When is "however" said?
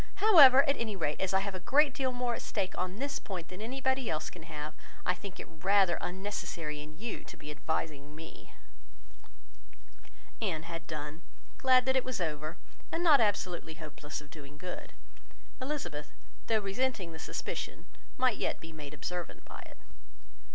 0.15-0.67